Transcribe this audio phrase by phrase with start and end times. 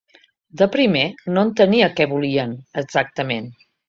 [0.61, 1.03] De primer,
[1.35, 3.51] no entenia què volien, exactament.